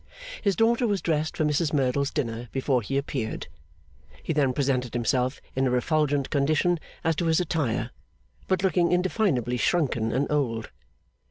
His 0.41 0.55
daughter 0.55 0.87
was 0.87 0.99
dressed 0.99 1.37
for 1.37 1.45
Mrs 1.45 1.73
Merdle's 1.73 2.09
dinner 2.09 2.49
before 2.51 2.81
he 2.81 2.97
appeared. 2.97 3.47
He 4.23 4.33
then 4.33 4.51
presented 4.51 4.95
himself 4.95 5.39
in 5.55 5.67
a 5.67 5.69
refulgent 5.69 6.31
condition 6.31 6.79
as 7.03 7.15
to 7.17 7.25
his 7.27 7.39
attire, 7.39 7.91
but 8.47 8.63
looking 8.63 8.91
indefinably 8.91 9.57
shrunken 9.57 10.11
and 10.11 10.25
old. 10.31 10.71